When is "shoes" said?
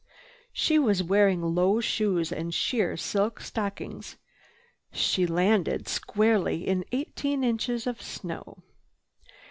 1.79-2.31